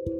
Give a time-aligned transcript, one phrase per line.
[0.00, 0.16] Halo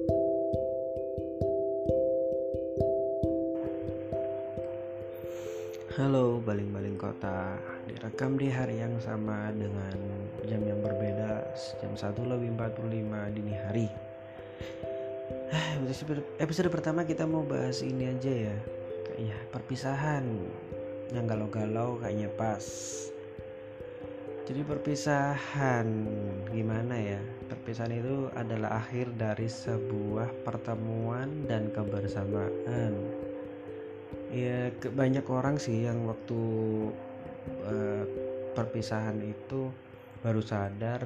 [6.45, 7.56] baling-baling kota.
[7.88, 9.96] Direkam di hari yang sama dengan
[10.45, 11.48] jam yang berbeda
[11.80, 13.88] Jam 1 lebih 45 dini hari.
[15.48, 15.81] Ah,
[16.37, 18.57] Episode pertama kita mau bahas ini aja ya.
[19.09, 20.25] Kayaknya perpisahan
[21.09, 22.61] Yang galau-galau kayaknya pas
[24.48, 25.86] Jadi perpisahan
[26.48, 27.20] gimana ya?
[27.52, 32.92] Perpisahan itu adalah akhir dari sebuah pertemuan dan kebersamaan.
[34.30, 36.41] Ya banyak orang sih yang waktu
[37.66, 38.05] uh,
[38.56, 39.68] perpisahan itu
[40.24, 41.02] baru sadar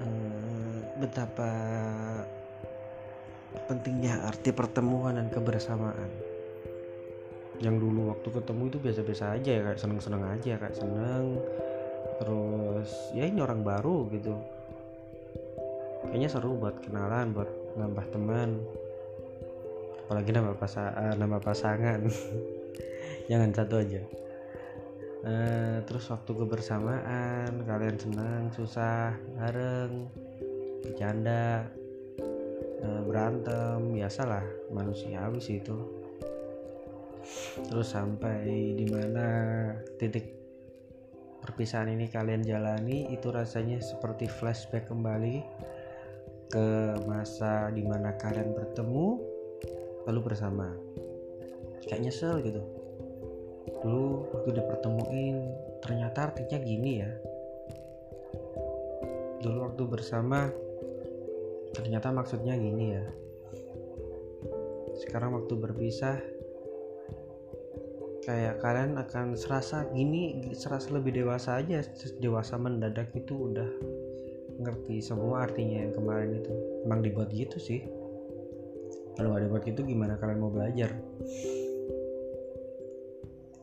[0.00, 1.52] uh, betapa
[3.68, 6.08] pentingnya arti pertemuan dan kebersamaan.
[7.60, 11.40] Yang dulu waktu ketemu itu biasa-biasa aja ya kayak seneng-seneng aja kayak seneng
[12.16, 14.34] terus ya ini orang baru gitu.
[16.06, 18.62] Kayaknya seru buat kenalan buat nambah teman.
[20.06, 22.00] Apalagi nama pasa uh, nama pasangan.
[23.30, 24.02] Jangan satu aja.
[25.26, 30.06] Uh, terus waktu kebersamaan kalian senang susah bareng
[30.86, 31.66] bercanda
[32.86, 35.74] uh, berantem biasalah manusiawi sih itu.
[37.66, 39.26] Terus sampai di mana
[39.98, 40.45] titik
[41.46, 45.46] perpisahan ini kalian jalani itu rasanya seperti flashback kembali
[46.50, 46.66] ke
[47.06, 49.06] masa di mana kalian bertemu
[50.10, 50.74] lalu bersama.
[51.86, 52.62] Kayak nyesel gitu.
[53.78, 55.36] Dulu waktu dipertemuin
[55.86, 57.10] ternyata artinya gini ya.
[59.46, 60.50] Dulu waktu bersama
[61.70, 63.04] ternyata maksudnya gini ya.
[64.98, 66.18] Sekarang waktu berpisah
[68.26, 71.78] kayak kalian akan serasa gini serasa lebih dewasa aja
[72.18, 73.70] dewasa mendadak itu udah
[74.58, 76.52] ngerti semua artinya yang kemarin itu.
[76.82, 77.86] Emang dibuat gitu sih.
[79.14, 80.90] Kalau nggak dapat gitu gimana kalian mau belajar?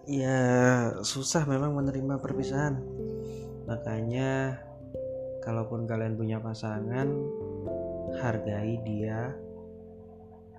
[0.08, 0.39] Ya
[1.03, 2.80] susah memang menerima perpisahan.
[3.67, 4.64] Makanya
[5.43, 7.11] kalaupun kalian punya pasangan
[8.23, 9.36] hargai dia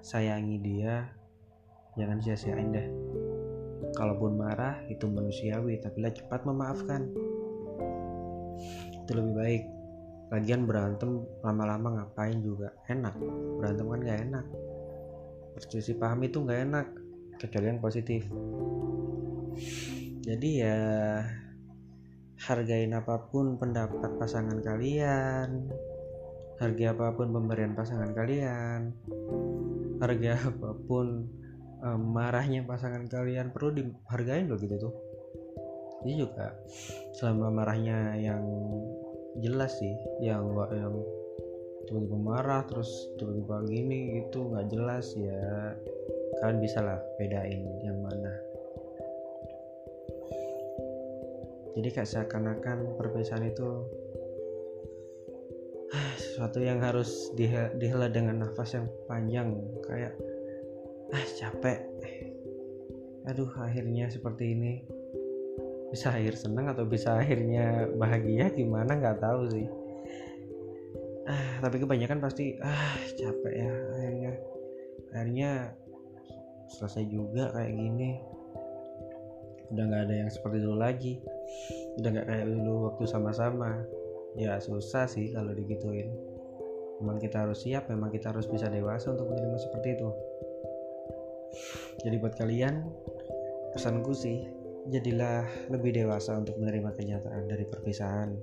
[0.04, 1.08] sayangi dia
[1.96, 2.88] jangan sia-siain deh
[3.92, 7.12] kalaupun marah itu manusiawi tapi lah cepat memaafkan.
[9.04, 9.62] Itu lebih baik.
[10.32, 12.72] Lagian berantem lama-lama ngapain juga?
[12.88, 13.14] Enak.
[13.60, 14.46] Berantem kan gak enak.
[15.54, 16.86] Perselisih paham itu nggak enak
[17.38, 18.26] kecuali yang positif.
[20.24, 20.78] Jadi ya
[22.48, 25.70] hargain apa pun pendapat pasangan kalian.
[26.58, 28.96] Harga apa pun pemberian pasangan kalian.
[30.02, 31.28] Harga apa pun
[31.84, 34.94] um, marahnya pasangan kalian perlu dihargain loh gitu tuh.
[36.04, 36.52] Ini juga
[37.16, 38.44] selama marahnya yang
[39.40, 40.96] jelas sih yang yang
[41.84, 42.88] tiba-tiba marah terus
[43.20, 45.76] tiba-tiba gini gitu nggak jelas ya.
[46.40, 48.32] Kalian bisa lah bedain yang mana.
[51.74, 53.68] Jadi kayak seakan-akan perpisahan itu
[56.20, 59.56] sesuatu yang harus dihela dengan nafas yang panjang.
[59.82, 60.14] Kayak
[61.12, 61.78] ah capek.
[63.28, 64.72] Aduh akhirnya seperti ini.
[65.92, 68.52] Bisa akhir senang atau bisa akhirnya bahagia?
[68.52, 68.96] Gimana?
[68.96, 69.66] Nggak tahu sih.
[71.24, 74.32] Ah tapi kebanyakan pasti ah capek ya akhirnya.
[75.12, 75.50] Akhirnya
[76.72, 78.10] selesai juga kayak gini.
[79.72, 81.20] Udah nggak ada yang seperti dulu lagi.
[82.00, 83.84] Udah nggak kayak dulu waktu sama-sama.
[84.34, 86.10] Ya susah sih kalau digituin.
[87.00, 90.10] Memang kita harus siap memang kita harus bisa dewasa untuk menerima seperti itu
[92.02, 92.84] jadi buat kalian
[93.74, 94.46] pesanku sih
[94.88, 98.36] jadilah lebih dewasa untuk menerima kenyataan dari perpisahan.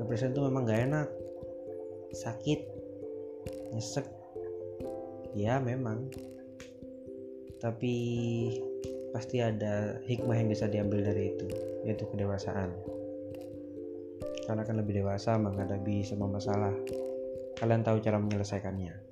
[0.00, 1.08] Perpisahan itu memang gak enak.
[2.16, 2.60] Sakit.
[3.76, 4.06] Nyesek.
[5.36, 6.08] Ya memang.
[7.60, 7.94] Tapi
[9.12, 11.46] pasti ada hikmah yang bisa diambil dari itu
[11.84, 12.72] yaitu kedewasaan.
[14.48, 16.72] Karena akan lebih dewasa menghadapi semua masalah.
[17.60, 19.11] Kalian tahu cara menyelesaikannya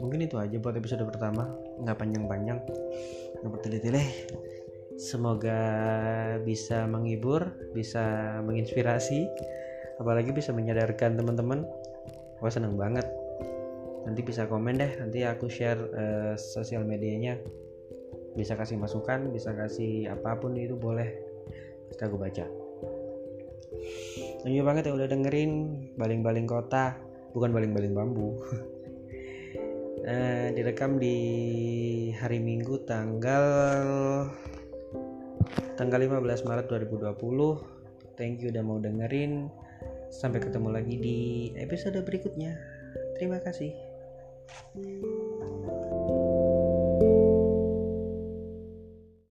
[0.00, 1.46] mungkin itu aja buat episode pertama.
[1.84, 2.58] Nggak panjang-panjang.
[3.44, 4.02] Nggak bertele-tele.
[4.96, 5.60] Semoga
[6.42, 9.28] bisa menghibur bisa menginspirasi.
[10.00, 11.68] Apalagi bisa menyadarkan teman-teman.
[12.40, 13.04] Wah seneng banget.
[14.08, 14.92] Nanti bisa komen deh.
[14.96, 17.36] Nanti aku share uh, sosial medianya.
[18.32, 21.12] Bisa kasih masukan bisa kasih apa pun itu boleh.
[21.92, 22.48] Kita aku baca.
[24.40, 25.52] Thank banget ya udah dengerin.
[26.00, 26.96] Baling-baling kota.
[27.30, 28.42] Bukan baling-baling bambu
[30.04, 31.16] uh, direkam di
[32.16, 33.84] hari minggu tanggal
[35.74, 37.16] tanggal 15 Maret 2020
[38.20, 39.48] thank you udah mau dengerin
[40.10, 41.18] Sampai ketemu lagi di
[41.54, 42.58] episode berikutnya.
[43.14, 43.70] Terima kasih.